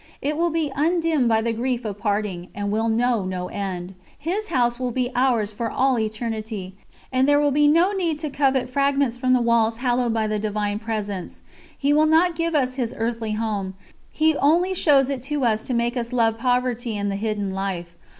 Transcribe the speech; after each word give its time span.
It 0.19 0.35
will 0.35 0.49
be 0.49 0.71
undimmed 0.75 1.29
by 1.29 1.43
the 1.43 1.53
grief 1.53 1.85
of 1.85 1.99
parting, 1.99 2.47
and 2.55 2.71
will 2.71 2.89
know 2.89 3.23
no 3.23 3.49
end. 3.49 3.93
His 4.17 4.47
House 4.47 4.79
will 4.79 4.89
be 4.89 5.11
ours 5.15 5.51
for 5.51 5.69
all 5.69 5.99
eternity, 5.99 6.75
and 7.11 7.27
there 7.27 7.39
will 7.39 7.51
be 7.51 7.67
no 7.67 7.91
need 7.91 8.17
to 8.21 8.31
covet 8.31 8.67
fragments 8.67 9.15
from 9.17 9.33
the 9.33 9.41
walls 9.41 9.77
hallowed 9.77 10.11
by 10.11 10.25
the 10.25 10.39
Divine 10.39 10.79
Presence. 10.79 11.43
He 11.77 11.93
will 11.93 12.07
not 12.07 12.35
give 12.35 12.55
us 12.55 12.77
His 12.81 12.95
earthly 12.97 13.33
Home 13.33 13.75
He 14.11 14.35
only 14.37 14.73
shows 14.73 15.11
it 15.11 15.21
to 15.25 15.45
us 15.45 15.61
to 15.61 15.73
make 15.75 15.95
us 15.95 16.11
love 16.11 16.35
poverty 16.39 16.97
and 16.97 17.11
the 17.11 17.15
hidden 17.15 17.51
life. 17.51 17.95